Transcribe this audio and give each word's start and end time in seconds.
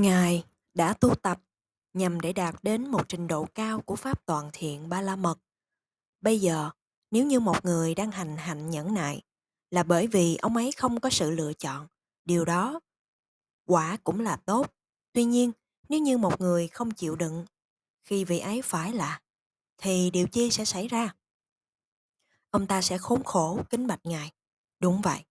Ngài 0.00 0.44
đã 0.74 0.94
tu 0.94 1.14
tập 1.14 1.40
nhằm 1.92 2.20
để 2.20 2.32
đạt 2.32 2.54
đến 2.62 2.90
một 2.90 3.08
trình 3.08 3.26
độ 3.26 3.46
cao 3.54 3.80
của 3.80 3.96
pháp 3.96 4.26
toàn 4.26 4.50
thiện 4.52 4.88
ba 4.88 5.00
la 5.00 5.16
mật. 5.16 5.38
Bây 6.20 6.40
giờ, 6.40 6.70
nếu 7.10 7.26
như 7.26 7.40
một 7.40 7.64
người 7.64 7.94
đang 7.94 8.10
hành 8.10 8.36
hạnh 8.36 8.70
nhẫn 8.70 8.94
nại 8.94 9.22
là 9.70 9.82
bởi 9.82 10.06
vì 10.06 10.36
ông 10.36 10.56
ấy 10.56 10.72
không 10.72 11.00
có 11.00 11.10
sự 11.10 11.30
lựa 11.30 11.52
chọn, 11.52 11.86
điều 12.24 12.44
đó 12.44 12.80
quả 13.66 13.96
cũng 14.04 14.20
là 14.20 14.36
tốt. 14.36 14.74
Tuy 15.12 15.24
nhiên, 15.24 15.52
nếu 15.88 16.00
như 16.00 16.18
một 16.18 16.40
người 16.40 16.68
không 16.68 16.90
chịu 16.90 17.16
đựng 17.16 17.44
khi 18.02 18.24
vị 18.24 18.38
ấy 18.38 18.62
phải 18.62 18.92
là 18.92 19.20
thì 19.78 20.10
điều 20.10 20.26
chi 20.26 20.50
sẽ 20.50 20.64
xảy 20.64 20.88
ra? 20.88 21.14
Ông 22.50 22.66
ta 22.66 22.82
sẽ 22.82 22.98
khốn 22.98 23.24
khổ 23.24 23.62
kính 23.70 23.86
bạch 23.86 24.06
ngài. 24.06 24.32
Đúng 24.78 25.00
vậy, 25.00 25.24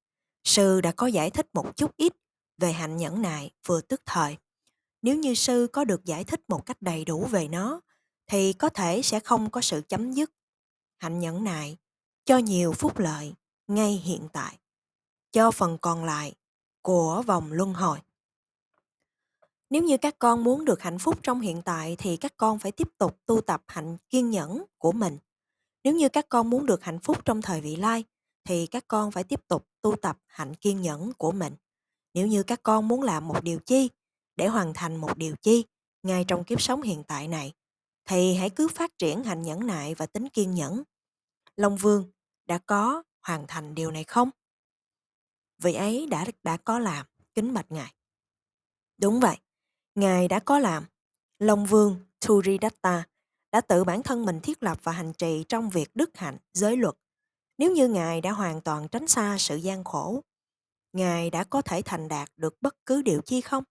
sư 0.44 0.82
đã 0.82 0.92
có 0.92 1.08
giải 1.08 1.30
thích 1.30 1.48
một 1.54 1.78
chút 1.78 1.98
ít 1.98 2.14
về 2.58 2.72
hạnh 2.72 2.98
nhẫn 2.98 3.22
nại 3.22 3.52
vừa 3.66 3.82
tức 3.82 4.02
thời 4.06 4.38
nếu 5.02 5.16
như 5.16 5.34
sư 5.34 5.68
có 5.74 5.84
được 5.84 6.06
giải 6.06 6.24
thích 6.24 6.42
một 6.48 6.66
cách 6.66 6.82
đầy 6.82 7.06
đủ 7.06 7.26
về 7.26 7.48
nó, 7.48 7.82
thì 8.28 8.54
có 8.54 8.70
thể 8.70 9.02
sẽ 9.02 9.20
không 9.20 9.50
có 9.50 9.62
sự 9.62 9.82
chấm 9.90 10.12
dứt. 10.12 10.32
Hạnh 10.98 11.20
nhẫn 11.20 11.44
nại, 11.44 11.78
cho 12.26 12.38
nhiều 12.38 12.74
phúc 12.74 13.00
lợi 13.00 13.34
ngay 13.68 13.92
hiện 13.92 14.28
tại, 14.34 14.58
cho 15.32 15.52
phần 15.52 15.78
còn 15.82 16.06
lại 16.06 16.34
của 16.82 17.24
vòng 17.28 17.52
luân 17.52 17.74
hồi. 17.74 18.00
Nếu 19.70 19.84
như 19.84 19.98
các 19.98 20.20
con 20.20 20.44
muốn 20.44 20.66
được 20.66 20.82
hạnh 20.82 21.00
phúc 21.00 21.20
trong 21.24 21.42
hiện 21.42 21.62
tại 21.62 21.96
thì 22.00 22.18
các 22.18 22.34
con 22.38 22.60
phải 22.60 22.72
tiếp 22.72 22.88
tục 22.98 23.18
tu 23.26 23.42
tập 23.42 23.64
hạnh 23.68 23.98
kiên 24.10 24.30
nhẫn 24.30 24.64
của 24.78 24.92
mình. 24.92 25.18
Nếu 25.84 25.94
như 25.94 26.10
các 26.10 26.30
con 26.30 26.50
muốn 26.50 26.66
được 26.66 26.84
hạnh 26.84 27.00
phúc 27.00 27.26
trong 27.26 27.42
thời 27.42 27.62
vị 27.62 27.76
lai, 27.76 28.04
thì 28.44 28.68
các 28.68 28.86
con 28.88 29.12
phải 29.12 29.24
tiếp 29.24 29.48
tục 29.48 29.68
tu 29.82 29.96
tập 29.96 30.18
hạnh 30.28 30.56
kiên 30.56 30.82
nhẫn 30.82 31.14
của 31.14 31.32
mình. 31.32 31.54
Nếu 32.14 32.28
như 32.28 32.44
các 32.44 32.64
con 32.64 32.88
muốn 32.88 33.02
làm 33.04 33.28
một 33.28 33.44
điều 33.44 33.60
chi 33.60 33.90
để 34.40 34.48
hoàn 34.48 34.74
thành 34.74 34.96
một 34.96 35.18
điều 35.18 35.36
chi 35.36 35.66
ngay 36.04 36.26
trong 36.28 36.44
kiếp 36.44 36.62
sống 36.62 36.82
hiện 36.82 37.04
tại 37.08 37.28
này, 37.28 37.54
thì 38.06 38.34
hãy 38.34 38.50
cứ 38.50 38.68
phát 38.68 38.98
triển 38.98 39.24
hành 39.24 39.42
nhẫn 39.42 39.68
nại 39.68 39.96
và 39.96 40.06
tính 40.06 40.30
kiên 40.30 40.52
nhẫn. 40.52 40.84
Long 41.56 41.78
vương, 41.78 42.12
đã 42.46 42.58
có 42.58 43.04
hoàn 43.22 43.48
thành 43.48 43.76
điều 43.76 43.92
này 43.92 44.04
không? 44.04 44.30
Vị 45.58 45.74
ấy 45.74 46.08
đã 46.08 46.26
đã 46.44 46.58
có 46.58 46.80
làm, 46.80 47.06
kính 47.34 47.54
bạch 47.54 47.72
ngài. 47.72 47.94
Đúng 48.98 49.20
vậy, 49.20 49.38
ngài 49.96 50.28
đã 50.28 50.40
có 50.40 50.60
làm. 50.60 50.84
Long 51.40 51.66
vương 51.66 52.00
Turidatta 52.28 53.04
đã 53.52 53.62
tự 53.62 53.84
bản 53.84 54.04
thân 54.04 54.26
mình 54.26 54.40
thiết 54.44 54.64
lập 54.64 54.80
và 54.84 54.92
hành 54.92 55.14
trì 55.14 55.44
trong 55.50 55.70
việc 55.70 55.90
đức 55.96 56.18
hạnh, 56.18 56.38
giới 56.54 56.78
luật. 56.78 56.96
Nếu 57.58 57.72
như 57.72 57.88
ngài 57.88 58.22
đã 58.22 58.32
hoàn 58.32 58.62
toàn 58.62 58.88
tránh 58.88 59.08
xa 59.08 59.36
sự 59.40 59.56
gian 59.56 59.84
khổ, 59.84 60.22
ngài 60.94 61.30
đã 61.30 61.44
có 61.44 61.62
thể 61.62 61.82
thành 61.86 62.08
đạt 62.08 62.30
được 62.38 62.62
bất 62.62 62.76
cứ 62.86 63.02
điều 63.02 63.22
chi 63.22 63.42
không? 63.42 63.64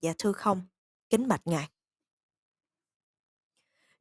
Dạ 0.00 0.12
thưa 0.18 0.32
không, 0.32 0.62
kính 1.10 1.28
bạch 1.28 1.42
ngài. 1.44 1.68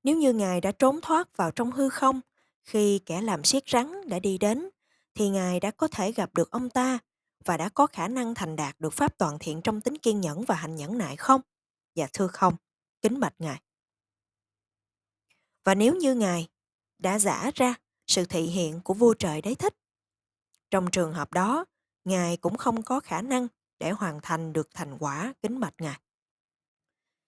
Nếu 0.04 0.18
như 0.18 0.34
ngài 0.34 0.62
đã 0.62 0.72
trốn 0.72 1.00
thoát 1.02 1.38
vào 1.38 1.52
trong 1.52 1.72
hư 1.72 1.90
không 1.90 2.22
khi 2.64 3.00
kẻ 3.06 3.22
làm 3.22 3.44
siết 3.44 3.64
rắn 3.68 4.10
đã 4.10 4.20
đi 4.20 4.38
đến, 4.38 4.70
thì 5.14 5.30
ngài 5.30 5.60
đã 5.60 5.72
có 5.72 5.88
thể 5.88 6.12
gặp 6.12 6.34
được 6.34 6.52
ông 6.52 6.70
ta 6.70 7.00
và 7.46 7.58
đã 7.58 7.70
có 7.70 7.88
khả 7.88 8.08
năng 8.08 8.36
thành 8.36 8.56
đạt 8.56 8.76
được 8.80 8.94
pháp 8.94 9.18
toàn 9.18 9.38
thiện 9.40 9.62
trong 9.62 9.82
tính 9.82 9.98
kiên 9.98 10.22
nhẫn 10.22 10.44
và 10.46 10.56
hành 10.56 10.76
nhẫn 10.76 10.98
nại 10.98 11.16
không? 11.16 11.42
Dạ 11.96 12.08
thưa 12.14 12.28
không, 12.28 12.56
kính 13.02 13.20
bạch 13.20 13.34
ngài. 13.40 13.62
Và 15.64 15.76
nếu 15.76 15.96
như 15.96 16.16
ngài 16.16 16.48
đã 16.98 17.20
giả 17.20 17.52
ra 17.56 17.76
sự 18.08 18.26
thị 18.26 18.42
hiện 18.42 18.82
của 18.82 18.94
vua 18.94 19.14
trời 19.14 19.42
đế 19.42 19.56
thích, 19.56 19.74
trong 20.72 20.92
trường 20.92 21.14
hợp 21.14 21.34
đó, 21.34 21.66
ngài 22.04 22.38
cũng 22.38 22.58
không 22.58 22.84
có 22.84 23.00
khả 23.00 23.22
năng 23.22 23.48
để 23.80 23.92
hoàn 23.92 24.20
thành 24.22 24.54
được 24.54 24.70
thành 24.74 24.98
quả 25.00 25.34
kính 25.42 25.60
bạch 25.60 25.74
Ngài. 25.80 26.00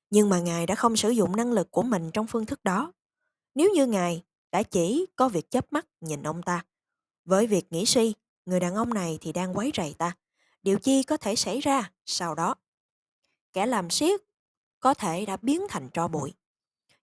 Nhưng 0.10 0.30
mà 0.30 0.40
Ngài 0.40 0.66
đã 0.66 0.76
không 0.76 0.96
sử 0.96 1.10
dụng 1.10 1.36
năng 1.36 1.52
lực 1.52 1.72
của 1.72 1.84
mình 1.84 2.12
trong 2.14 2.28
phương 2.28 2.46
thức 2.46 2.64
đó. 2.64 2.92
Nếu 3.56 3.72
như 3.76 3.86
Ngài 3.86 4.24
đã 4.52 4.64
chỉ 4.64 5.06
có 5.16 5.30
việc 5.30 5.52
chớp 5.52 5.74
mắt 5.74 5.86
nhìn 6.02 6.24
ông 6.24 6.44
ta, 6.44 6.66
với 7.26 7.48
việc 7.48 7.72
nghĩ 7.72 7.86
suy, 7.86 8.14
người 8.46 8.60
đàn 8.60 8.76
ông 8.76 8.94
này 8.94 9.18
thì 9.22 9.34
đang 9.34 9.58
quấy 9.58 9.72
rầy 9.78 9.96
ta, 9.98 10.16
điều 10.64 10.80
chi 10.80 11.04
có 11.04 11.18
thể 11.18 11.36
xảy 11.36 11.60
ra 11.60 11.92
sau 12.06 12.36
đó. 12.36 12.56
Kẻ 13.54 13.66
làm 13.66 13.90
siết 13.90 14.22
có 14.80 14.94
thể 14.94 15.26
đã 15.26 15.38
biến 15.38 15.62
thành 15.70 15.90
tro 15.90 16.08
bụi. 16.08 16.34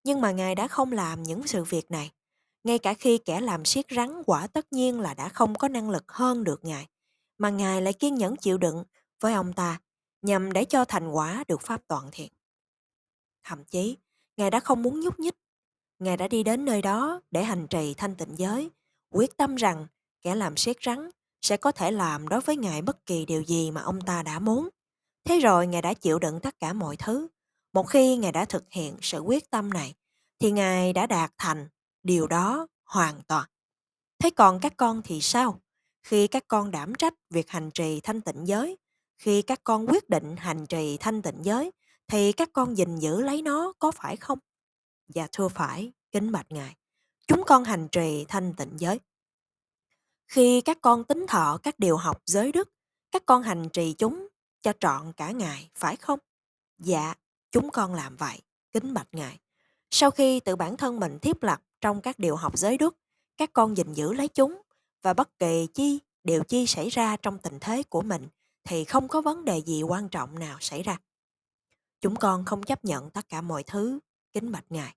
Nhưng 0.05 0.21
mà 0.21 0.32
Ngài 0.32 0.55
đã 0.55 0.69
không 0.69 0.93
làm 0.93 1.22
những 1.22 1.47
sự 1.47 1.65
việc 1.65 1.91
này. 1.91 2.12
Ngay 2.65 2.78
cả 2.78 2.94
khi 2.94 3.19
kẻ 3.19 3.41
làm 3.41 3.65
siết 3.65 3.87
rắn 3.97 4.22
quả 4.26 4.47
tất 4.47 4.72
nhiên 4.72 5.00
là 5.00 5.15
đã 5.15 5.28
không 5.28 5.55
có 5.55 5.69
năng 5.69 5.91
lực 5.91 6.12
hơn 6.12 6.44
được 6.44 6.65
Ngài, 6.65 6.87
mà 7.38 7.50
Ngài 7.50 7.82
lại 7.82 7.93
kiên 7.93 8.15
nhẫn 8.15 8.37
chịu 8.37 8.59
đựng 8.59 8.84
với 9.25 9.35
ông 9.35 9.53
ta 9.53 9.79
nhằm 10.23 10.53
để 10.53 10.65
cho 10.65 10.85
thành 10.85 11.09
quả 11.09 11.45
được 11.49 11.61
pháp 11.61 11.83
toàn 11.89 12.09
thiện. 12.12 12.33
Thậm 13.45 13.65
chí, 13.65 13.97
Ngài 14.37 14.51
đã 14.51 14.61
không 14.61 14.83
muốn 14.83 15.01
nhúc 15.01 15.21
nhích. 15.21 15.35
Ngài 15.99 16.17
đã 16.17 16.29
đi 16.29 16.43
đến 16.43 16.65
nơi 16.65 16.83
đó 16.83 17.21
để 17.31 17.45
hành 17.45 17.67
trì 17.69 17.95
thanh 17.95 18.15
tịnh 18.15 18.39
giới, 18.39 18.71
quyết 19.11 19.37
tâm 19.37 19.55
rằng 19.55 19.87
kẻ 20.23 20.35
làm 20.35 20.57
siết 20.57 20.77
rắn 20.83 21.11
sẽ 21.43 21.57
có 21.57 21.73
thể 21.73 21.91
làm 21.91 22.29
đối 22.29 22.41
với 22.41 22.57
Ngài 22.57 22.83
bất 22.83 23.07
kỳ 23.07 23.25
điều 23.25 23.43
gì 23.43 23.71
mà 23.71 23.81
ông 23.81 24.01
ta 24.01 24.23
đã 24.23 24.39
muốn. 24.39 24.69
Thế 25.25 25.41
rồi 25.41 25.67
Ngài 25.67 25.83
đã 25.83 25.95
chịu 25.95 26.19
đựng 26.19 26.41
tất 26.41 26.59
cả 26.59 26.73
mọi 26.73 26.97
thứ. 26.97 27.29
Một 27.73 27.83
khi 27.83 28.17
Ngài 28.17 28.33
đã 28.33 28.45
thực 28.45 28.65
hiện 28.71 28.97
sự 29.03 29.21
quyết 29.21 29.51
tâm 29.51 29.71
này, 29.71 29.95
thì 30.39 30.51
Ngài 30.51 30.93
đã 30.93 31.06
đạt 31.06 31.33
thành 31.39 31.69
điều 32.03 32.27
đó 32.27 32.67
hoàn 32.85 33.23
toàn. 33.29 33.49
Thế 34.19 34.31
còn 34.31 34.61
các 34.61 34.73
con 34.77 35.03
thì 35.05 35.21
sao? 35.21 35.61
Khi 36.03 36.27
các 36.27 36.45
con 36.49 36.71
đảm 36.71 36.95
trách 36.95 37.15
việc 37.31 37.51
hành 37.51 37.71
trì 37.71 38.01
thanh 38.01 38.21
tịnh 38.21 38.47
giới, 38.47 38.77
khi 39.25 39.43
các 39.43 39.61
con 39.65 39.87
quyết 39.89 40.11
định 40.11 40.37
hành 40.37 40.67
trì 40.67 40.97
thanh 40.97 41.23
tịnh 41.23 41.45
giới, 41.45 41.71
thì 42.09 42.33
các 42.33 42.51
con 42.53 42.77
gìn 42.77 42.99
giữ 42.99 43.21
lấy 43.21 43.43
nó 43.43 43.73
có 43.79 43.91
phải 43.91 44.17
không? 44.17 44.39
Dạ 45.09 45.27
thưa 45.33 45.49
phải, 45.49 45.93
kính 46.12 46.33
bạch 46.33 46.47
Ngài. 46.53 46.77
Chúng 47.27 47.45
con 47.47 47.65
hành 47.65 47.89
trì 47.89 48.25
thanh 48.29 48.55
tịnh 48.55 48.73
giới. 48.79 49.01
Khi 50.29 50.61
các 50.61 50.79
con 50.81 51.05
tính 51.05 51.27
thọ 51.29 51.59
các 51.62 51.79
điều 51.79 51.97
học 51.97 52.23
giới 52.27 52.53
đức, 52.53 52.69
các 53.11 53.27
con 53.27 53.43
hành 53.43 53.69
trì 53.69 53.93
chúng 53.93 54.29
cho 54.62 54.73
trọn 54.81 55.12
cả 55.12 55.31
ngày, 55.31 55.71
phải 55.75 55.97
không? 55.97 56.19
Dạ, 56.79 57.15
chúng 57.51 57.71
con 57.71 57.95
làm 57.95 58.17
vậy, 58.17 58.43
kính 58.73 58.95
bạch 58.95 59.09
Ngài. 59.12 59.39
Sau 59.91 60.11
khi 60.11 60.41
tự 60.41 60.56
bản 60.56 60.77
thân 60.77 61.01
mình 61.01 61.19
thiết 61.19 61.45
lập 61.45 61.62
trong 61.81 62.01
các 62.01 62.19
điều 62.19 62.37
học 62.37 62.59
giới 62.59 62.79
đức, 62.79 62.97
các 63.37 63.51
con 63.53 63.77
gìn 63.77 63.93
giữ 63.93 64.12
lấy 64.12 64.29
chúng 64.29 64.62
và 65.03 65.15
bất 65.15 65.39
kỳ 65.39 65.67
chi 65.75 65.99
điều 66.25 66.45
chi 66.45 66.67
xảy 66.67 66.89
ra 66.89 67.17
trong 67.17 67.39
tình 67.39 67.59
thế 67.61 67.83
của 67.83 68.03
mình 68.03 68.29
thì 68.64 68.84
không 68.84 69.08
có 69.08 69.20
vấn 69.20 69.44
đề 69.44 69.58
gì 69.58 69.82
quan 69.82 70.08
trọng 70.08 70.38
nào 70.38 70.56
xảy 70.60 70.82
ra. 70.82 70.98
Chúng 72.00 72.16
con 72.16 72.44
không 72.44 72.62
chấp 72.62 72.84
nhận 72.84 73.10
tất 73.10 73.28
cả 73.28 73.41
mọi 73.41 73.62
thứ, 73.62 73.98
kính 74.32 74.52
bạch 74.52 74.64
Ngài. 74.70 74.97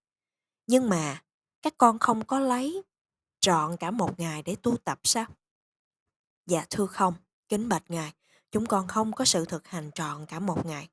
Nhưng 0.68 0.90
mà 0.90 1.24
các 1.62 1.74
con 1.78 2.00
không 2.00 2.26
có 2.26 2.40
lấy 2.40 2.84
trọn 3.40 3.78
cả 3.78 3.92
một 3.92 4.20
ngày 4.20 4.44
để 4.44 4.56
tu 4.56 4.78
tập 4.78 5.00
sao? 5.04 5.26
Dạ 6.46 6.66
thưa 6.70 6.86
không, 6.86 7.14
kính 7.50 7.70
bạch 7.70 7.84
Ngài, 7.92 8.14
chúng 8.52 8.66
con 8.66 8.88
không 8.88 9.14
có 9.14 9.26
sự 9.26 9.46
thực 9.46 9.68
hành 9.68 9.92
trọn 9.92 10.26
cả 10.26 10.40
một 10.40 10.66
ngày. 10.66 10.90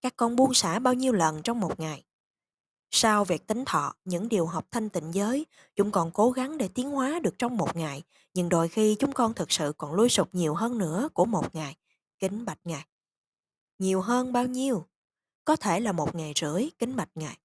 Các 0.00 0.16
con 0.16 0.36
buông 0.36 0.54
xả 0.54 0.78
bao 0.78 0.94
nhiêu 0.94 1.12
lần 1.12 1.42
trong 1.42 1.60
một 1.60 1.80
ngày? 1.80 2.04
Sau 2.90 3.24
việc 3.24 3.46
tính 3.46 3.64
thọ, 3.64 3.94
những 4.04 4.28
điều 4.28 4.46
học 4.46 4.66
thanh 4.70 4.88
tịnh 4.88 5.14
giới, 5.14 5.46
chúng 5.76 5.90
còn 5.90 6.10
cố 6.10 6.30
gắng 6.30 6.58
để 6.58 6.68
tiến 6.68 6.90
hóa 6.90 7.18
được 7.22 7.38
trong 7.38 7.56
một 7.56 7.76
ngày, 7.76 8.02
nhưng 8.34 8.48
đôi 8.48 8.68
khi 8.68 8.96
chúng 8.98 9.12
con 9.12 9.34
thực 9.34 9.52
sự 9.52 9.72
còn 9.78 9.94
lôi 9.94 10.08
sụp 10.08 10.34
nhiều 10.34 10.54
hơn 10.54 10.78
nữa 10.78 11.08
của 11.14 11.24
một 11.24 11.54
ngày 11.54 11.76
kính 12.18 12.44
bạch 12.44 12.60
ngài. 12.64 12.86
Nhiều 13.78 14.00
hơn 14.00 14.32
bao 14.32 14.46
nhiêu? 14.46 14.86
Có 15.44 15.56
thể 15.56 15.80
là 15.80 15.92
một 15.92 16.14
ngày 16.14 16.32
rưỡi 16.36 16.70
kính 16.78 16.96
bạch 16.96 17.10
ngài. 17.14 17.38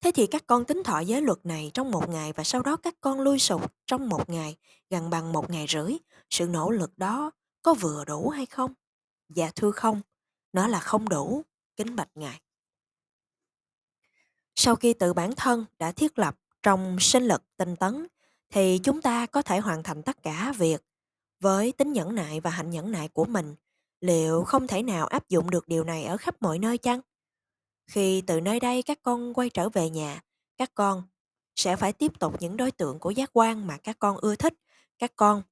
Thế 0.00 0.10
thì 0.14 0.26
các 0.26 0.46
con 0.46 0.64
tính 0.64 0.82
thọ 0.84 1.00
giới 1.00 1.22
luật 1.22 1.46
này 1.46 1.70
trong 1.74 1.90
một 1.90 2.08
ngày 2.08 2.32
và 2.32 2.44
sau 2.44 2.62
đó 2.62 2.76
các 2.76 2.94
con 3.00 3.20
lui 3.20 3.38
sụp 3.38 3.74
trong 3.86 4.08
một 4.08 4.30
ngày 4.30 4.56
gần 4.90 5.10
bằng 5.10 5.32
một 5.32 5.50
ngày 5.50 5.66
rưỡi. 5.68 5.92
Sự 6.30 6.46
nỗ 6.46 6.70
lực 6.70 6.98
đó 6.98 7.30
có 7.62 7.74
vừa 7.74 8.04
đủ 8.04 8.28
hay 8.28 8.46
không? 8.46 8.74
Dạ 9.28 9.50
thưa 9.56 9.70
không, 9.70 10.00
nó 10.52 10.68
là 10.68 10.80
không 10.80 11.08
đủ, 11.08 11.42
kính 11.76 11.96
bạch 11.96 12.10
ngài. 12.14 12.40
Sau 14.54 14.76
khi 14.76 14.92
tự 14.92 15.12
bản 15.12 15.32
thân 15.36 15.64
đã 15.78 15.92
thiết 15.92 16.18
lập 16.18 16.36
trong 16.62 16.96
sinh 17.00 17.24
lực 17.24 17.42
tinh 17.56 17.76
tấn 17.76 18.06
thì 18.50 18.80
chúng 18.84 19.02
ta 19.02 19.26
có 19.26 19.42
thể 19.42 19.58
hoàn 19.58 19.82
thành 19.82 20.02
tất 20.02 20.22
cả 20.22 20.52
việc 20.58 20.82
với 21.40 21.72
tính 21.72 21.92
nhẫn 21.92 22.14
nại 22.14 22.40
và 22.40 22.50
hạnh 22.50 22.70
nhẫn 22.70 22.90
nại 22.90 23.08
của 23.08 23.24
mình, 23.24 23.54
liệu 24.00 24.44
không 24.44 24.66
thể 24.66 24.82
nào 24.82 25.06
áp 25.06 25.28
dụng 25.28 25.50
được 25.50 25.68
điều 25.68 25.84
này 25.84 26.04
ở 26.04 26.16
khắp 26.16 26.42
mọi 26.42 26.58
nơi 26.58 26.78
chăng? 26.78 27.00
Khi 27.86 28.22
từ 28.26 28.40
nơi 28.40 28.60
đây 28.60 28.82
các 28.82 28.98
con 29.02 29.34
quay 29.34 29.50
trở 29.50 29.68
về 29.68 29.90
nhà, 29.90 30.20
các 30.56 30.70
con 30.74 31.02
sẽ 31.56 31.76
phải 31.76 31.92
tiếp 31.92 32.12
tục 32.18 32.36
những 32.40 32.56
đối 32.56 32.70
tượng 32.70 32.98
của 32.98 33.10
giác 33.10 33.30
quan 33.32 33.66
mà 33.66 33.76
các 33.76 33.98
con 33.98 34.16
ưa 34.16 34.34
thích. 34.34 34.54
Các 34.98 35.12
con 35.16 35.42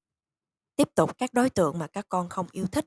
tiếp 0.77 0.89
tục 0.95 1.19
các 1.19 1.35
đối 1.35 1.51
tượng 1.51 1.79
mà 1.79 1.87
các 1.87 2.07
con 2.09 2.29
không 2.29 2.47
yêu 2.53 2.67
thích. 2.67 2.87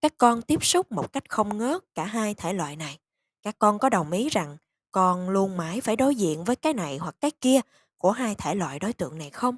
Các 0.00 0.14
con 0.18 0.42
tiếp 0.42 0.64
xúc 0.64 0.92
một 0.92 1.12
cách 1.12 1.28
không 1.28 1.58
ngớt 1.58 1.94
cả 1.94 2.04
hai 2.04 2.34
thể 2.34 2.52
loại 2.52 2.76
này. 2.76 2.98
Các 3.42 3.58
con 3.58 3.78
có 3.78 3.88
đồng 3.88 4.10
ý 4.10 4.28
rằng 4.28 4.56
con 4.92 5.30
luôn 5.30 5.56
mãi 5.56 5.80
phải 5.80 5.96
đối 5.96 6.14
diện 6.14 6.44
với 6.44 6.56
cái 6.56 6.74
này 6.74 6.98
hoặc 6.98 7.16
cái 7.20 7.30
kia 7.30 7.60
của 7.98 8.10
hai 8.10 8.34
thể 8.34 8.54
loại 8.54 8.78
đối 8.78 8.92
tượng 8.92 9.18
này 9.18 9.30
không? 9.30 9.56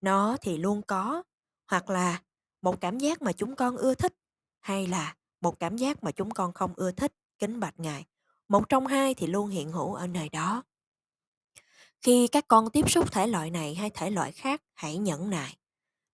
Nó 0.00 0.36
thì 0.40 0.56
luôn 0.56 0.82
có 0.82 1.22
hoặc 1.68 1.90
là 1.90 2.22
một 2.62 2.80
cảm 2.80 2.98
giác 2.98 3.22
mà 3.22 3.32
chúng 3.32 3.56
con 3.56 3.76
ưa 3.76 3.94
thích 3.94 4.14
hay 4.60 4.86
là 4.86 5.14
một 5.40 5.60
cảm 5.60 5.76
giác 5.76 6.04
mà 6.04 6.10
chúng 6.10 6.30
con 6.30 6.52
không 6.52 6.72
ưa 6.76 6.92
thích, 6.92 7.12
kính 7.38 7.60
bạch 7.60 7.80
Ngài. 7.80 8.04
Một 8.48 8.68
trong 8.68 8.86
hai 8.86 9.14
thì 9.14 9.26
luôn 9.26 9.48
hiện 9.48 9.72
hữu 9.72 9.94
ở 9.94 10.06
nơi 10.06 10.28
đó. 10.28 10.62
Khi 12.02 12.26
các 12.26 12.48
con 12.48 12.70
tiếp 12.70 12.90
xúc 12.90 13.12
thể 13.12 13.26
loại 13.26 13.50
này 13.50 13.74
hay 13.74 13.90
thể 13.90 14.10
loại 14.10 14.32
khác, 14.32 14.62
hãy 14.74 14.96
nhẫn 14.96 15.30
nại. 15.30 15.56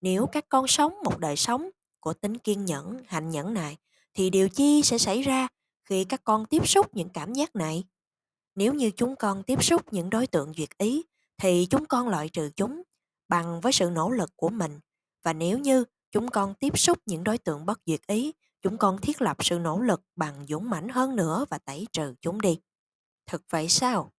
Nếu 0.01 0.27
các 0.27 0.49
con 0.49 0.67
sống 0.67 0.95
một 1.05 1.19
đời 1.19 1.37
sống 1.37 1.71
của 2.01 2.15
tính 2.15 2.39
kiên 2.39 2.65
nhẫn, 2.65 3.03
hạnh 3.07 3.31
nhẫn 3.31 3.55
nại, 3.55 3.77
thì 4.15 4.31
điều 4.31 4.49
chi 4.49 4.83
sẽ 4.83 4.99
xảy 4.99 5.23
ra 5.23 5.49
khi 5.85 6.05
các 6.05 6.25
con 6.25 6.47
tiếp 6.47 6.69
xúc 6.69 6.97
những 6.97 7.09
cảm 7.09 7.33
giác 7.33 7.57
này? 7.57 7.85
Nếu 8.55 8.75
như 8.75 8.91
chúng 8.91 9.17
con 9.17 9.43
tiếp 9.43 9.65
xúc 9.65 9.93
những 9.93 10.11
đối 10.11 10.27
tượng 10.27 10.53
duyệt 10.57 10.79
ý, 10.79 11.03
thì 11.37 11.67
chúng 11.71 11.87
con 11.87 12.09
loại 12.09 12.29
trừ 12.29 12.51
chúng 12.57 12.83
bằng 13.29 13.61
với 13.61 13.73
sự 13.73 13.91
nỗ 13.91 14.11
lực 14.11 14.31
của 14.37 14.49
mình. 14.49 14.81
Và 15.25 15.33
nếu 15.33 15.59
như 15.59 15.85
chúng 16.13 16.31
con 16.31 16.55
tiếp 16.55 16.79
xúc 16.79 16.99
những 17.07 17.25
đối 17.25 17.39
tượng 17.39 17.67
bất 17.67 17.81
duyệt 17.87 18.07
ý, 18.07 18.33
chúng 18.63 18.79
con 18.79 19.01
thiết 19.01 19.23
lập 19.23 19.37
sự 19.41 19.59
nỗ 19.59 19.81
lực 19.81 20.03
bằng 20.17 20.47
dũng 20.49 20.71
mãnh 20.71 20.89
hơn 20.89 21.17
nữa 21.17 21.45
và 21.51 21.59
tẩy 21.59 21.87
trừ 21.93 22.15
chúng 22.21 22.41
đi. 22.41 22.61
Thực 23.27 23.43
vậy 23.51 23.69
sao? 23.69 24.13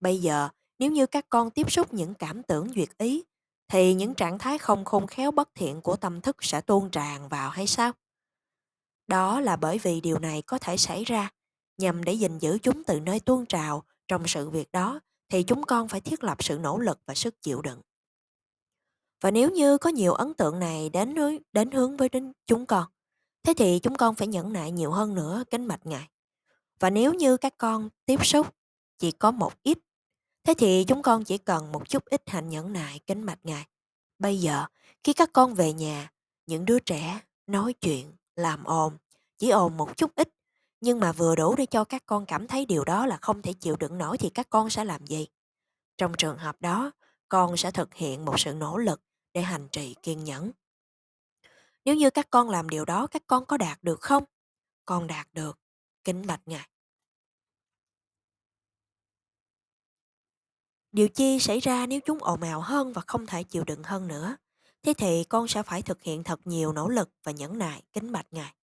Bây 0.00 0.18
giờ, 0.18 0.48
nếu 0.78 0.90
như 0.90 1.06
các 1.06 1.26
con 1.28 1.50
tiếp 1.50 1.72
xúc 1.72 1.94
những 1.94 2.14
cảm 2.14 2.42
tưởng 2.42 2.68
duyệt 2.74 2.98
ý, 2.98 3.24
thì 3.68 3.94
những 3.94 4.14
trạng 4.14 4.38
thái 4.38 4.58
không 4.58 4.84
khôn 4.84 5.06
khéo 5.06 5.30
bất 5.30 5.48
thiện 5.54 5.80
của 5.80 5.96
tâm 5.96 6.20
thức 6.20 6.36
sẽ 6.40 6.60
tuôn 6.60 6.90
tràn 6.90 7.28
vào 7.28 7.50
hay 7.50 7.66
sao? 7.66 7.92
Đó 9.06 9.40
là 9.40 9.56
bởi 9.56 9.78
vì 9.78 10.00
điều 10.00 10.18
này 10.18 10.42
có 10.42 10.58
thể 10.58 10.76
xảy 10.76 11.04
ra 11.04 11.30
nhằm 11.78 12.04
để 12.04 12.12
gìn 12.12 12.38
giữ 12.38 12.58
chúng 12.62 12.84
từ 12.84 13.00
nơi 13.00 13.20
tuôn 13.20 13.46
trào 13.46 13.82
trong 14.08 14.26
sự 14.26 14.50
việc 14.50 14.72
đó 14.72 15.00
thì 15.28 15.42
chúng 15.42 15.62
con 15.62 15.88
phải 15.88 16.00
thiết 16.00 16.24
lập 16.24 16.44
sự 16.44 16.58
nỗ 16.58 16.78
lực 16.78 17.00
và 17.06 17.14
sức 17.14 17.42
chịu 17.42 17.62
đựng. 17.62 17.80
Và 19.20 19.30
nếu 19.30 19.50
như 19.50 19.78
có 19.78 19.90
nhiều 19.90 20.14
ấn 20.14 20.34
tượng 20.34 20.58
này 20.58 20.90
đến 20.90 21.16
hướng, 21.16 21.36
đến 21.52 21.70
hướng 21.70 21.96
với 21.96 22.08
đến 22.08 22.32
chúng 22.46 22.66
con, 22.66 22.84
thế 23.42 23.54
thì 23.56 23.78
chúng 23.78 23.96
con 23.96 24.14
phải 24.14 24.28
nhẫn 24.28 24.52
nại 24.52 24.70
nhiều 24.70 24.90
hơn 24.90 25.14
nữa 25.14 25.44
kính 25.50 25.66
mạch 25.66 25.86
ngài. 25.86 26.08
Và 26.80 26.90
nếu 26.90 27.14
như 27.14 27.36
các 27.36 27.54
con 27.58 27.88
tiếp 28.06 28.26
xúc 28.26 28.54
chỉ 28.98 29.10
có 29.10 29.30
một 29.30 29.62
ít, 29.62 29.78
thế 30.44 30.54
thì 30.58 30.84
chúng 30.84 31.02
con 31.02 31.24
chỉ 31.24 31.38
cần 31.38 31.72
một 31.72 31.88
chút 31.88 32.04
ít 32.04 32.22
hạnh 32.26 32.48
nhẫn 32.48 32.72
nại 32.72 33.00
kính 33.06 33.22
mạch 33.22 33.38
ngài. 33.42 33.66
Bây 34.18 34.38
giờ, 34.40 34.64
khi 35.04 35.12
các 35.12 35.30
con 35.32 35.54
về 35.54 35.72
nhà, 35.72 36.12
những 36.46 36.64
đứa 36.64 36.78
trẻ 36.78 37.20
nói 37.46 37.72
chuyện, 37.72 38.12
làm 38.36 38.64
ồn, 38.64 38.96
chỉ 39.38 39.50
ồn 39.50 39.76
một 39.76 39.96
chút 39.96 40.10
ít, 40.14 40.28
nhưng 40.80 41.00
mà 41.00 41.12
vừa 41.12 41.34
đủ 41.34 41.54
để 41.56 41.66
cho 41.66 41.84
các 41.84 42.02
con 42.06 42.26
cảm 42.26 42.46
thấy 42.46 42.66
điều 42.66 42.84
đó 42.84 43.06
là 43.06 43.16
không 43.16 43.42
thể 43.42 43.52
chịu 43.52 43.76
đựng 43.76 43.98
nổi 43.98 44.18
thì 44.18 44.30
các 44.30 44.50
con 44.50 44.70
sẽ 44.70 44.84
làm 44.84 45.06
gì? 45.06 45.26
Trong 45.98 46.12
trường 46.18 46.38
hợp 46.38 46.56
đó, 46.60 46.90
con 47.28 47.56
sẽ 47.56 47.70
thực 47.70 47.94
hiện 47.94 48.24
một 48.24 48.40
sự 48.40 48.52
nỗ 48.52 48.78
lực 48.78 49.00
để 49.36 49.42
hành 49.42 49.68
trì 49.72 49.94
kiên 50.02 50.24
nhẫn. 50.24 50.50
Nếu 51.84 51.94
như 51.94 52.10
các 52.10 52.30
con 52.30 52.50
làm 52.50 52.68
điều 52.68 52.84
đó, 52.84 53.06
các 53.06 53.22
con 53.26 53.46
có 53.46 53.56
đạt 53.56 53.78
được 53.82 54.00
không? 54.00 54.24
Con 54.84 55.06
đạt 55.06 55.28
được. 55.32 55.58
Kính 56.04 56.26
bạch 56.26 56.40
Ngài. 56.46 56.68
Điều 60.92 61.08
chi 61.08 61.38
xảy 61.38 61.60
ra 61.60 61.86
nếu 61.86 62.00
chúng 62.00 62.24
ồn 62.24 62.40
ào 62.40 62.60
hơn 62.60 62.92
và 62.92 63.02
không 63.06 63.26
thể 63.26 63.42
chịu 63.42 63.64
đựng 63.64 63.82
hơn 63.82 64.08
nữa? 64.08 64.36
Thế 64.82 64.94
thì 64.94 65.24
con 65.24 65.48
sẽ 65.48 65.62
phải 65.62 65.82
thực 65.82 66.02
hiện 66.02 66.24
thật 66.24 66.40
nhiều 66.44 66.72
nỗ 66.72 66.88
lực 66.88 67.10
và 67.24 67.32
nhẫn 67.32 67.58
nại 67.58 67.82
kính 67.92 68.12
bạch 68.12 68.26
Ngài. 68.30 68.54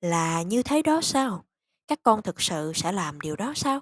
Là 0.00 0.42
như 0.42 0.62
thế 0.62 0.82
đó 0.82 1.00
sao? 1.02 1.44
Các 1.86 2.00
con 2.02 2.22
thực 2.22 2.40
sự 2.40 2.72
sẽ 2.74 2.92
làm 2.92 3.20
điều 3.20 3.36
đó 3.36 3.52
sao? 3.56 3.80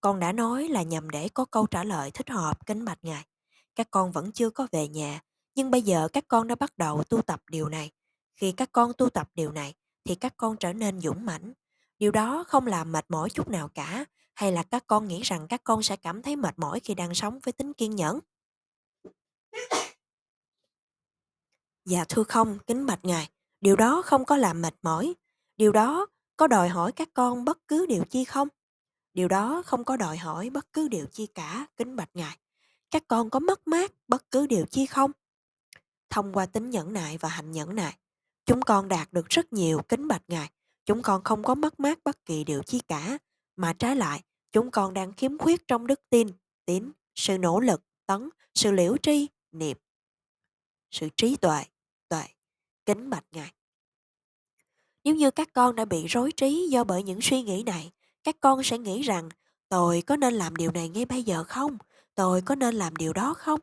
Con 0.00 0.20
đã 0.20 0.32
nói 0.32 0.68
là 0.68 0.82
nhằm 0.82 1.10
để 1.10 1.28
có 1.28 1.44
câu 1.44 1.66
trả 1.66 1.84
lời 1.84 2.10
thích 2.10 2.30
hợp 2.30 2.66
kính 2.66 2.84
bạch 2.84 2.98
Ngài. 3.02 3.26
Các 3.74 3.90
con 3.90 4.12
vẫn 4.12 4.32
chưa 4.32 4.50
có 4.50 4.66
về 4.72 4.88
nhà, 4.88 5.20
nhưng 5.60 5.70
bây 5.70 5.82
giờ 5.82 6.08
các 6.12 6.24
con 6.28 6.48
đã 6.48 6.54
bắt 6.54 6.78
đầu 6.78 7.04
tu 7.04 7.22
tập 7.22 7.42
điều 7.50 7.68
này. 7.68 7.90
Khi 8.36 8.52
các 8.52 8.72
con 8.72 8.92
tu 8.98 9.10
tập 9.10 9.30
điều 9.34 9.52
này, 9.52 9.74
thì 10.04 10.14
các 10.14 10.34
con 10.36 10.56
trở 10.56 10.72
nên 10.72 11.00
dũng 11.00 11.26
mãnh. 11.26 11.52
Điều 11.98 12.10
đó 12.10 12.44
không 12.48 12.66
làm 12.66 12.92
mệt 12.92 13.04
mỏi 13.08 13.30
chút 13.30 13.48
nào 13.48 13.68
cả, 13.68 14.04
hay 14.34 14.52
là 14.52 14.62
các 14.62 14.86
con 14.86 15.08
nghĩ 15.08 15.22
rằng 15.22 15.46
các 15.48 15.64
con 15.64 15.82
sẽ 15.82 15.96
cảm 15.96 16.22
thấy 16.22 16.36
mệt 16.36 16.58
mỏi 16.58 16.80
khi 16.80 16.94
đang 16.94 17.14
sống 17.14 17.38
với 17.42 17.52
tính 17.52 17.72
kiên 17.72 17.96
nhẫn? 17.96 18.20
Dạ 21.84 22.04
thưa 22.08 22.22
không, 22.22 22.58
kính 22.66 22.86
bạch 22.86 23.04
ngài, 23.04 23.28
điều 23.60 23.76
đó 23.76 24.02
không 24.02 24.24
có 24.24 24.36
làm 24.36 24.62
mệt 24.62 24.74
mỏi. 24.82 25.14
Điều 25.56 25.72
đó 25.72 26.06
có 26.36 26.46
đòi 26.46 26.68
hỏi 26.68 26.92
các 26.92 27.08
con 27.14 27.44
bất 27.44 27.58
cứ 27.68 27.86
điều 27.86 28.04
chi 28.04 28.24
không? 28.24 28.48
Điều 29.14 29.28
đó 29.28 29.62
không 29.66 29.84
có 29.84 29.96
đòi 29.96 30.16
hỏi 30.16 30.50
bất 30.50 30.72
cứ 30.72 30.88
điều 30.88 31.06
chi 31.06 31.26
cả, 31.26 31.66
kính 31.76 31.96
bạch 31.96 32.10
ngài. 32.14 32.38
Các 32.90 33.04
con 33.08 33.30
có 33.30 33.38
mất 33.38 33.68
mát 33.68 33.92
bất 34.08 34.30
cứ 34.30 34.46
điều 34.46 34.66
chi 34.66 34.86
không? 34.86 35.12
Thông 36.10 36.32
qua 36.32 36.46
tính 36.46 36.70
nhẫn 36.70 36.92
nại 36.92 37.18
và 37.18 37.28
hạnh 37.28 37.52
nhẫn 37.52 37.74
nại, 37.74 37.96
chúng 38.46 38.62
con 38.62 38.88
đạt 38.88 39.12
được 39.12 39.28
rất 39.28 39.52
nhiều 39.52 39.80
kính 39.88 40.08
bạch 40.08 40.22
ngài. 40.28 40.50
Chúng 40.86 41.02
con 41.02 41.24
không 41.24 41.42
có 41.42 41.54
mất 41.54 41.80
mát 41.80 41.98
bất 42.04 42.24
kỳ 42.24 42.44
điều 42.44 42.62
chi 42.62 42.80
cả, 42.88 43.18
mà 43.56 43.72
trái 43.72 43.96
lại, 43.96 44.22
chúng 44.52 44.70
con 44.70 44.94
đang 44.94 45.12
khiếm 45.12 45.38
khuyết 45.38 45.68
trong 45.68 45.86
đức 45.86 46.00
tin, 46.10 46.28
tín, 46.64 46.92
sự 47.14 47.38
nỗ 47.38 47.60
lực, 47.60 47.82
tấn, 48.06 48.30
sự 48.54 48.72
liễu 48.72 48.96
tri, 48.96 49.26
niệm, 49.52 49.76
sự 50.90 51.08
trí 51.16 51.36
tuệ, 51.36 51.64
tuệ, 52.08 52.24
kính 52.86 53.10
bạch 53.10 53.24
ngài. 53.30 53.52
Nếu 55.04 55.14
như 55.14 55.30
các 55.30 55.48
con 55.52 55.76
đã 55.76 55.84
bị 55.84 56.06
rối 56.06 56.32
trí 56.36 56.68
do 56.70 56.84
bởi 56.84 57.02
những 57.02 57.20
suy 57.22 57.42
nghĩ 57.42 57.62
này, 57.62 57.92
các 58.24 58.36
con 58.40 58.62
sẽ 58.62 58.78
nghĩ 58.78 59.02
rằng 59.02 59.28
tôi 59.68 60.02
có 60.06 60.16
nên 60.16 60.34
làm 60.34 60.56
điều 60.56 60.72
này 60.72 60.88
ngay 60.88 61.04
bây 61.04 61.22
giờ 61.22 61.44
không? 61.44 61.78
Tôi 62.14 62.42
có 62.42 62.54
nên 62.54 62.74
làm 62.74 62.96
điều 62.96 63.12
đó 63.12 63.34
không? 63.34 63.60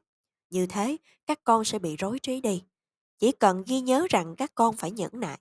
Như 0.50 0.66
thế, 0.66 0.98
các 1.26 1.44
con 1.44 1.66
sẽ 1.66 1.80
bị 1.80 1.96
rối 1.96 2.20
trí 2.20 2.42
đi. 2.42 2.64
Chỉ 3.20 3.32
cần 3.32 3.64
ghi 3.68 3.82
nhớ 3.82 4.08
rằng 4.10 4.36
các 4.38 4.52
con 4.56 4.78
phải 4.78 4.92
nhẫn 4.92 5.12
nại. 5.14 5.40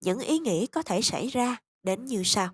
Những 0.00 0.18
ý 0.18 0.38
nghĩ 0.38 0.66
có 0.66 0.82
thể 0.82 1.02
xảy 1.02 1.28
ra 1.28 1.56
đến 1.82 2.04
như 2.04 2.22
sau. 2.24 2.48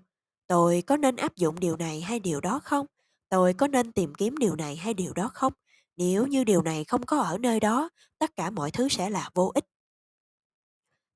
Tôi 0.47 0.83
có 0.87 0.97
nên 0.97 1.15
áp 1.15 1.35
dụng 1.35 1.59
điều 1.59 1.77
này 1.77 2.01
hay 2.01 2.19
điều 2.19 2.41
đó 2.41 2.59
không? 2.63 2.85
Tôi 3.29 3.53
có 3.53 3.67
nên 3.67 3.91
tìm 3.91 4.13
kiếm 4.15 4.37
điều 4.37 4.55
này 4.55 4.75
hay 4.75 4.93
điều 4.93 5.13
đó 5.13 5.29
không? 5.33 5.53
Nếu 5.97 6.27
như 6.27 6.43
điều 6.43 6.61
này 6.61 6.83
không 6.83 7.05
có 7.05 7.19
ở 7.19 7.37
nơi 7.37 7.59
đó, 7.59 7.89
tất 8.17 8.35
cả 8.35 8.49
mọi 8.49 8.71
thứ 8.71 8.89
sẽ 8.89 9.09
là 9.09 9.29
vô 9.33 9.51
ích. 9.55 9.65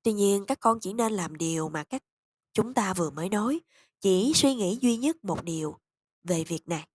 Tuy 0.02 0.12
nhiên, 0.12 0.44
các 0.46 0.60
con 0.60 0.80
chỉ 0.80 0.92
nên 0.92 1.12
làm 1.12 1.36
điều 1.36 1.68
mà 1.68 1.84
các 1.84 2.02
chúng 2.52 2.74
ta 2.74 2.94
vừa 2.94 3.10
mới 3.10 3.28
nói, 3.28 3.60
chỉ 4.00 4.32
suy 4.34 4.54
nghĩ 4.54 4.78
duy 4.80 4.96
nhất 4.96 5.24
một 5.24 5.44
điều 5.44 5.78
về 6.24 6.44
việc 6.44 6.68
này. 6.68 6.88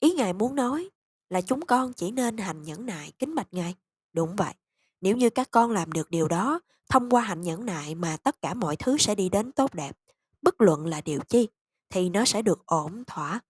Ý 0.00 0.12
Ngài 0.12 0.32
muốn 0.32 0.54
nói 0.54 0.90
là 1.32 1.40
chúng 1.40 1.66
con 1.66 1.92
chỉ 1.92 2.10
nên 2.10 2.38
hành 2.38 2.62
nhẫn 2.62 2.86
nại 2.86 3.12
kính 3.18 3.34
bạch 3.34 3.54
Ngài. 3.54 3.74
Đúng 4.12 4.36
vậy. 4.36 4.54
Nếu 5.00 5.16
như 5.16 5.30
các 5.30 5.50
con 5.50 5.70
làm 5.70 5.92
được 5.92 6.10
điều 6.10 6.28
đó, 6.28 6.60
thông 6.88 7.10
qua 7.10 7.22
hạnh 7.22 7.40
nhẫn 7.40 7.66
nại 7.66 7.94
mà 7.94 8.16
tất 8.16 8.42
cả 8.42 8.54
mọi 8.54 8.76
thứ 8.76 8.96
sẽ 8.98 9.14
đi 9.14 9.28
đến 9.28 9.52
tốt 9.52 9.74
đẹp, 9.74 9.98
bất 10.42 10.60
luận 10.60 10.86
là 10.86 11.00
điều 11.00 11.20
chi, 11.28 11.48
thì 11.90 12.08
nó 12.08 12.24
sẽ 12.24 12.42
được 12.42 12.66
ổn 12.66 13.04
thỏa. 13.06 13.40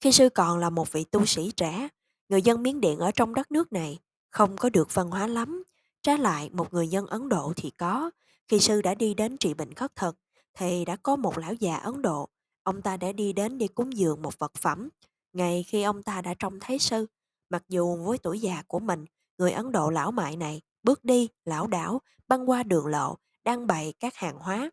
Khi 0.00 0.12
sư 0.12 0.28
còn 0.28 0.58
là 0.58 0.70
một 0.70 0.92
vị 0.92 1.04
tu 1.04 1.26
sĩ 1.26 1.52
trẻ, 1.56 1.88
người 2.28 2.42
dân 2.42 2.62
Miến 2.62 2.80
Điện 2.80 2.98
ở 2.98 3.10
trong 3.10 3.34
đất 3.34 3.52
nước 3.52 3.72
này 3.72 3.98
không 4.30 4.56
có 4.56 4.68
được 4.68 4.94
văn 4.94 5.10
hóa 5.10 5.26
lắm. 5.26 5.62
Trái 6.02 6.18
lại, 6.18 6.50
một 6.52 6.72
người 6.74 6.88
dân 6.88 7.06
Ấn 7.06 7.28
Độ 7.28 7.52
thì 7.56 7.70
có. 7.70 8.10
Khi 8.48 8.60
sư 8.60 8.82
đã 8.82 8.94
đi 8.94 9.14
đến 9.14 9.38
trị 9.38 9.54
bệnh 9.54 9.74
khất 9.74 9.96
thực, 9.96 10.16
thì 10.54 10.84
đã 10.84 10.96
có 10.96 11.16
một 11.16 11.38
lão 11.38 11.54
già 11.54 11.76
Ấn 11.76 12.02
Độ. 12.02 12.28
Ông 12.62 12.82
ta 12.82 12.96
đã 12.96 13.12
đi 13.12 13.32
đến 13.32 13.58
đi 13.58 13.68
cúng 13.68 13.96
dường 13.96 14.22
một 14.22 14.38
vật 14.38 14.52
phẩm. 14.54 14.88
Ngay 15.36 15.62
khi 15.62 15.82
ông 15.82 16.02
ta 16.02 16.22
đã 16.22 16.34
trông 16.38 16.60
thấy 16.60 16.78
sư, 16.78 17.06
mặc 17.50 17.64
dù 17.68 17.96
với 18.04 18.18
tuổi 18.18 18.40
già 18.40 18.62
của 18.66 18.78
mình, 18.78 19.04
người 19.38 19.52
Ấn 19.52 19.72
Độ 19.72 19.90
lão 19.90 20.12
mại 20.12 20.36
này 20.36 20.62
bước 20.82 21.04
đi, 21.04 21.28
lão 21.44 21.66
đảo, 21.66 22.00
băng 22.28 22.50
qua 22.50 22.62
đường 22.62 22.86
lộ, 22.86 23.16
đang 23.44 23.66
bày 23.66 23.94
các 24.00 24.14
hàng 24.14 24.38
hóa. 24.38 24.70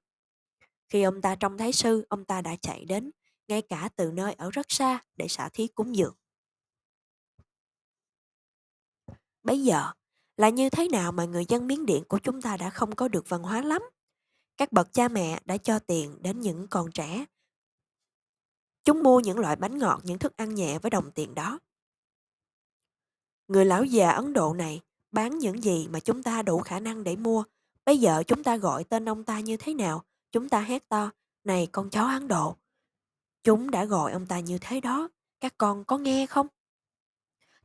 Khi 0.89 1.03
ông 1.03 1.22
ta 1.22 1.36
trông 1.36 1.58
thấy 1.58 1.72
sư, 1.72 2.05
ông 2.10 2.25
ta 2.25 2.41
đã 2.41 2.55
chạy 2.62 2.86
đến, 2.86 3.12
ngay 3.48 3.62
cả 3.62 3.89
từ 3.96 4.12
nơi 4.12 4.34
ở 4.34 4.50
rất 4.51 4.65
xa 4.70 5.00
để 5.15 5.27
xả 5.27 5.50
thí 5.53 5.67
cúng 5.67 5.96
dường. 5.96 6.15
Bây 9.43 9.63
giờ, 9.63 9.91
là 10.38 10.50
như 10.50 10.70
thế 10.70 10.88
nào 10.89 11.12
mà 11.12 11.25
người 11.25 11.46
dân 11.46 11.67
Miến 11.67 11.86
Điện 11.86 12.03
của 12.08 12.20
chúng 12.20 12.41
ta 12.41 12.58
đã 12.58 12.70
không 12.70 12.96
có 12.96 13.08
được 13.08 13.29
văn 13.29 13.43
hóa 13.43 13.62
lắm? 13.62 13.82
Các 14.58 14.72
bậc 14.72 14.93
cha 14.93 15.08
mẹ 15.08 15.39
đã 15.46 15.58
cho 15.58 15.79
tiền 15.79 16.17
đến 16.22 16.39
những 16.39 16.67
con 16.70 16.91
trẻ. 16.91 17.25
Chúng 18.84 19.04
mua 19.04 19.20
những 19.20 19.40
loại 19.40 19.56
bánh 19.56 19.78
ngọt, 19.78 20.02
những 20.04 20.20
thức 20.20 20.38
ăn 20.38 20.56
nhẹ 20.56 20.80
với 20.80 20.90
đồng 20.90 21.12
tiền 21.12 21.36
đó. 21.36 21.60
Người 23.48 23.66
lão 23.66 23.84
già 23.84 24.12
Ấn 24.12 24.34
Độ 24.34 24.54
này 24.54 24.82
bán 25.12 25.38
những 25.38 25.63
gì 25.63 25.88
mà 25.88 26.00
chúng 26.00 26.24
ta 26.24 26.42
đủ 26.42 26.60
khả 26.60 26.80
năng 26.80 27.04
để 27.04 27.16
mua. 27.16 27.44
Bây 27.86 27.98
giờ 27.98 28.24
chúng 28.28 28.44
ta 28.44 28.58
gọi 28.58 28.84
tên 28.84 29.10
ông 29.10 29.24
ta 29.24 29.40
như 29.40 29.58
thế 29.58 29.74
nào? 29.74 30.04
Chúng 30.32 30.50
ta 30.50 30.62
hét 30.62 30.90
to, 30.90 31.12
này 31.44 31.68
con 31.72 31.90
chó 31.90 32.08
Ấn 32.08 32.28
Độ. 32.28 32.56
Chúng 33.44 33.72
đã 33.72 33.86
gọi 33.86 34.12
ông 34.12 34.25
ta 34.25 34.40
như 34.40 34.58
thế 34.62 34.82
đó. 34.82 35.10
Các 35.40 35.54
con 35.58 35.86
có 35.86 35.98
nghe 35.98 36.25
không? 36.25 36.48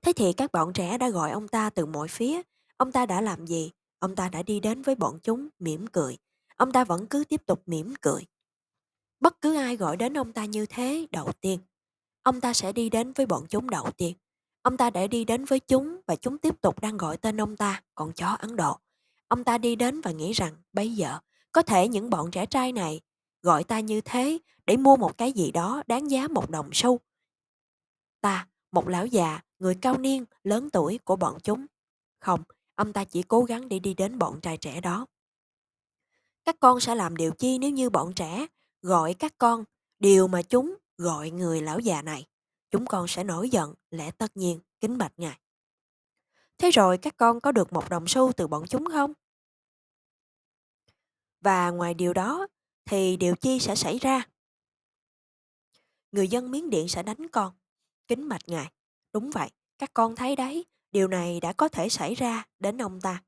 Thế 0.03 0.13
thì 0.17 0.33
các 0.33 0.53
bọn 0.53 0.73
trẻ 0.73 0.99
đã 0.99 1.11
gọi 1.11 1.31
ông 1.31 1.49
ta 1.49 1.71
từ 1.71 1.87
mọi 1.87 2.09
phía. 2.09 2.43
Ông 2.77 2.93
ta 2.93 3.07
đã 3.07 3.21
làm 3.21 3.47
gì? 3.47 3.71
Ông 3.99 4.17
ta 4.17 4.29
đã 4.29 4.43
đi 4.43 4.61
đến 4.61 4.83
với 4.83 4.95
bọn 4.95 5.19
chúng, 5.23 5.49
mỉm 5.59 5.87
cười. 5.87 6.19
Ông 6.57 6.73
ta 6.73 6.85
vẫn 6.85 7.07
cứ 7.07 7.25
tiếp 7.29 7.47
tục 7.47 7.63
mỉm 7.67 7.95
cười. 8.01 8.27
Bất 9.21 9.41
cứ 9.41 9.57
ai 9.57 9.77
gọi 9.77 9.97
đến 9.97 10.19
ông 10.19 10.33
ta 10.33 10.45
như 10.45 10.67
thế 10.67 11.07
đầu 11.11 11.33
tiên, 11.41 11.59
ông 12.23 12.41
ta 12.41 12.53
sẽ 12.53 12.73
đi 12.73 12.91
đến 12.91 13.13
với 13.13 13.27
bọn 13.27 13.47
chúng 13.49 13.71
đầu 13.71 13.91
tiên. 13.97 14.15
Ông 14.63 14.77
ta 14.77 14.91
đã 14.91 15.07
đi 15.07 15.25
đến 15.25 15.45
với 15.45 15.61
chúng 15.61 16.01
và 16.07 16.17
chúng 16.17 16.39
tiếp 16.39 16.61
tục 16.61 16.81
đang 16.81 16.97
gọi 16.97 17.17
tên 17.17 17.41
ông 17.41 17.57
ta, 17.57 17.83
con 17.95 18.13
chó 18.13 18.27
Ấn 18.27 18.57
Độ. 18.57 18.79
Ông 19.29 19.45
ta 19.45 19.59
đi 19.59 19.77
đến 19.77 20.01
và 20.01 20.11
nghĩ 20.11 20.33
rằng 20.33 20.55
bây 20.73 20.93
giờ 20.93 21.19
Có 21.53 21.63
thể 21.63 21.89
những 21.89 22.11
bọn 22.11 22.31
trẻ 22.31 22.47
trai 22.47 22.73
này 22.73 23.01
gọi 23.43 23.65
ta 23.65 23.81
như 23.81 24.01
thế 24.01 24.39
để 24.67 24.77
mua 24.77 24.97
một 24.97 25.19
cái 25.19 25.33
gì 25.33 25.53
đó 25.53 25.83
đáng 25.87 26.11
giá 26.11 26.29
một 26.29 26.51
đồng 26.51 26.71
xu. 26.73 27.01
Ta, 28.21 28.49
một 28.73 28.89
lão 28.89 29.07
già, 29.07 29.41
người 29.59 29.75
cao 29.81 29.99
niên, 29.99 30.25
lớn 30.45 30.71
tuổi 30.71 30.99
của 31.05 31.17
bọn 31.17 31.39
chúng. 31.43 31.67
Không, 32.19 32.43
ông 32.75 32.93
ta 32.93 33.05
chỉ 33.05 33.23
cố 33.23 33.43
gắng 33.43 33.69
để 33.69 33.79
đi 33.79 33.95
đến 33.95 34.19
bọn 34.19 34.41
trai 34.41 34.57
trẻ 34.57 34.81
đó. 34.81 35.07
Các 36.45 36.57
con 36.61 36.81
sẽ 36.81 36.95
làm 36.95 37.17
điều 37.17 37.31
chi 37.31 37.59
nếu 37.59 37.71
như 37.71 37.91
bọn 37.91 38.13
trẻ 38.15 38.47
gọi 38.83 39.15
các 39.15 39.35
con 39.39 39.65
điều 39.99 40.29
mà 40.29 40.43
chúng 40.43 40.77
gọi 40.97 41.31
người 41.31 41.63
lão 41.63 41.79
già 41.79 42.03
này? 42.03 42.27
Chúng 42.71 42.87
con 42.87 43.09
sẽ 43.09 43.25
nổi 43.25 43.51
giận, 43.51 43.75
lẽ 43.91 44.11
tất 44.11 44.37
nhiên, 44.37 44.61
kính 44.81 44.99
bạch 44.99 45.13
ngài. 45.17 45.41
Thế 46.59 46.71
rồi 46.71 46.99
các 46.99 47.17
con 47.17 47.41
có 47.41 47.53
được 47.53 47.73
một 47.73 47.91
đồng 47.91 48.09
xu 48.09 48.33
từ 48.33 48.47
bọn 48.47 48.67
chúng 48.67 48.85
không? 48.91 49.13
Và 51.41 51.71
ngoài 51.71 51.95
điều 51.95 52.13
đó, 52.13 52.47
thì 52.85 53.17
điều 53.17 53.37
chi 53.37 53.59
sẽ 53.59 53.75
xảy 53.75 53.99
ra? 53.99 54.29
Người 56.13 56.29
dân 56.29 56.51
Miến 56.51 56.71
Điện 56.71 56.89
sẽ 56.89 57.03
đánh 57.03 57.29
con. 57.33 57.55
Kính 58.09 58.29
bạch 58.29 58.49
ngài. 58.49 58.73
Đúng 59.13 59.31
vậy, 59.31 59.51
các 59.79 59.91
con 59.95 60.17
thấy 60.17 60.37
đấy, 60.37 60.65
điều 60.93 61.09
này 61.09 61.41
đã 61.41 61.53
có 61.53 61.69
thể 61.69 61.89
xảy 61.89 62.15
ra 62.15 62.47
đến 62.59 62.83
ông 62.83 63.01
ta. 63.01 63.23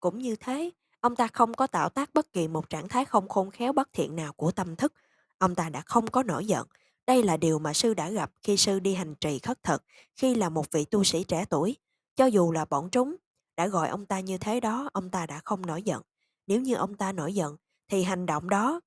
Cũng 0.00 0.18
như 0.18 0.36
thế, 0.36 0.70
ông 1.04 1.16
ta 1.16 1.28
không 1.28 1.54
có 1.54 1.66
tạo 1.66 1.88
tác 1.88 2.14
bất 2.14 2.32
kỳ 2.32 2.48
một 2.48 2.70
trạng 2.70 2.88
thái 2.88 3.04
không 3.04 3.28
khôn 3.28 3.50
khéo 3.50 3.72
bất 3.72 3.88
thiện 3.92 4.16
nào 4.16 4.32
của 4.32 4.50
tâm 4.50 4.76
thức. 4.76 4.92
Ông 5.38 5.54
ta 5.54 5.68
đã 5.68 5.80
không 5.80 6.06
có 6.06 6.22
nổi 6.22 6.46
giận. 6.46 6.66
Đây 7.06 7.22
là 7.22 7.36
điều 7.36 7.58
mà 7.58 7.72
sư 7.72 7.94
đã 7.94 8.10
gặp 8.10 8.30
khi 8.42 8.56
sư 8.56 8.80
đi 8.80 8.94
hành 8.94 9.14
trì 9.14 9.38
khất 9.38 9.62
thực, 9.62 9.82
khi 10.16 10.34
là 10.34 10.48
một 10.48 10.72
vị 10.72 10.84
tu 10.84 11.04
sĩ 11.04 11.24
trẻ 11.24 11.44
tuổi. 11.50 11.76
Cho 12.16 12.26
dù 12.26 12.52
là 12.52 12.64
bọn 12.64 12.88
chúng 12.90 13.16
đã 13.56 13.66
gọi 13.68 13.88
ông 13.88 14.06
ta 14.06 14.20
như 14.20 14.38
thế 14.38 14.60
đó, 14.60 14.90
ông 14.92 15.10
ta 15.10 15.26
đã 15.26 15.40
không 15.44 15.66
nổi 15.66 15.82
giận. 15.82 16.02
Nếu 16.46 16.60
như 16.60 16.74
ông 16.74 16.94
ta 16.94 17.12
nổi 17.12 17.34
giận, 17.34 17.56
thì 17.88 18.02
hành 18.02 18.26
động 18.26 18.48
đó 18.48 18.80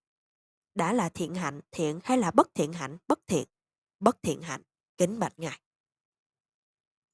đã 0.75 0.93
là 0.93 1.09
thiện 1.09 1.35
hạnh, 1.35 1.61
thiện 1.71 1.99
hay 2.03 2.17
là 2.17 2.31
bất 2.31 2.47
thiện 2.55 2.73
hạnh, 2.73 2.97
bất 3.07 3.19
thiện, 3.27 3.47
bất 3.99 4.17
thiện 4.23 4.41
hạnh, 4.41 4.61
kính 4.97 5.19
bạch 5.19 5.33
ngài. 5.39 5.59